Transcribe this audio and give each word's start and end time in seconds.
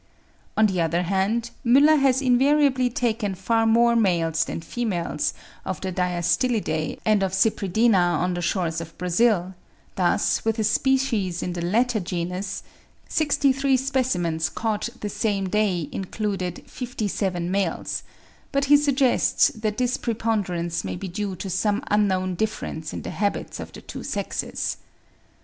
On 0.57 0.65
the 0.65 0.81
other 0.81 1.03
hand, 1.03 1.51
Müller 1.63 1.99
has 1.99 2.23
invariably 2.23 2.89
taken 2.89 3.35
far 3.35 3.67
more 3.67 3.95
males 3.95 4.43
than 4.45 4.61
females 4.61 5.31
of 5.63 5.79
the 5.79 5.91
Diastylidae 5.91 6.97
and 7.05 7.21
of 7.21 7.33
Cypridina 7.35 8.17
on 8.17 8.33
the 8.33 8.41
shores 8.41 8.81
of 8.81 8.97
Brazil: 8.97 9.53
thus 9.97 10.43
with 10.43 10.57
a 10.57 10.63
species 10.63 11.43
in 11.43 11.53
the 11.53 11.61
latter 11.61 11.99
genus, 11.99 12.63
63 13.09 13.77
specimens 13.77 14.49
caught 14.49 14.89
the 15.01 15.07
same 15.09 15.47
day 15.47 15.87
included 15.91 16.63
57 16.65 17.51
males; 17.51 18.01
but 18.51 18.65
he 18.65 18.77
suggests 18.77 19.49
that 19.49 19.77
this 19.77 19.97
preponderance 19.97 20.83
may 20.83 20.95
be 20.95 21.07
due 21.07 21.35
to 21.35 21.47
some 21.47 21.83
unknown 21.91 22.33
difference 22.33 22.91
in 22.91 23.03
the 23.03 23.11
habits 23.11 23.59
of 23.59 23.71
the 23.73 23.81
two 23.81 24.01
sexes. 24.01 24.77